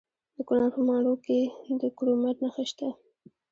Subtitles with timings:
[0.35, 1.23] د کونړ په ماڼوګي
[1.63, 2.87] کې د کرومایټ نښې شته.